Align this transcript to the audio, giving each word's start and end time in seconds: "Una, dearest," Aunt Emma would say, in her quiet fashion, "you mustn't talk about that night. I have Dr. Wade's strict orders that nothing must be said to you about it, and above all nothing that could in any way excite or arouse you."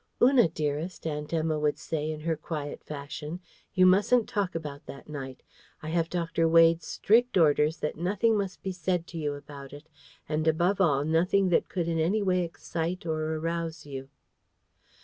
"Una, 0.19 0.47
dearest," 0.49 1.05
Aunt 1.05 1.31
Emma 1.31 1.59
would 1.59 1.77
say, 1.77 2.09
in 2.09 2.21
her 2.21 2.35
quiet 2.35 2.83
fashion, 2.83 3.39
"you 3.75 3.85
mustn't 3.85 4.27
talk 4.27 4.55
about 4.55 4.87
that 4.87 5.07
night. 5.07 5.43
I 5.83 5.89
have 5.89 6.09
Dr. 6.09 6.47
Wade's 6.49 6.87
strict 6.87 7.37
orders 7.37 7.77
that 7.81 7.97
nothing 7.99 8.35
must 8.35 8.63
be 8.63 8.71
said 8.71 9.05
to 9.09 9.19
you 9.19 9.35
about 9.35 9.73
it, 9.73 9.87
and 10.27 10.47
above 10.47 10.81
all 10.81 11.05
nothing 11.05 11.49
that 11.49 11.69
could 11.69 11.87
in 11.87 11.99
any 11.99 12.23
way 12.23 12.41
excite 12.43 13.05
or 13.05 13.35
arouse 13.35 13.85
you." 13.85 14.09